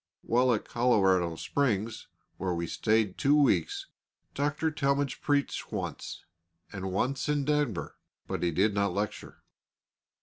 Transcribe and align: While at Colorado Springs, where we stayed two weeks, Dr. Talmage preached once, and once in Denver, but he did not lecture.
While 0.23 0.51
at 0.55 0.65
Colorado 0.65 1.35
Springs, 1.35 2.07
where 2.37 2.55
we 2.55 2.65
stayed 2.65 3.19
two 3.19 3.39
weeks, 3.39 3.85
Dr. 4.33 4.71
Talmage 4.71 5.21
preached 5.21 5.71
once, 5.71 6.25
and 6.73 6.91
once 6.91 7.29
in 7.29 7.45
Denver, 7.45 7.99
but 8.25 8.41
he 8.41 8.49
did 8.49 8.73
not 8.73 8.95
lecture. 8.95 9.43